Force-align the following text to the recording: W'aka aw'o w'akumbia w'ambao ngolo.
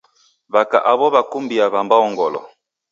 W'aka 0.53 0.79
aw'o 0.91 1.07
w'akumbia 1.13 1.65
w'ambao 1.73 2.05
ngolo. 2.11 2.39